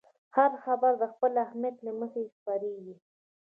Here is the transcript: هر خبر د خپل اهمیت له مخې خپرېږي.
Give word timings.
هر 0.35 0.51
خبر 0.65 0.91
د 1.01 1.03
خپل 1.13 1.31
اهمیت 1.45 1.75
له 1.85 1.91
مخې 1.99 2.21
خپرېږي. 2.35 2.95